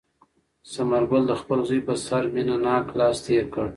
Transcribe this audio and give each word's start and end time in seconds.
ثمر 0.71 1.03
ګل 1.09 1.23
د 1.27 1.33
خپل 1.41 1.59
زوی 1.69 1.81
په 1.87 1.93
سر 2.05 2.23
مینه 2.33 2.55
ناک 2.65 2.85
لاس 2.97 3.17
تېر 3.25 3.45
کړ. 3.53 3.65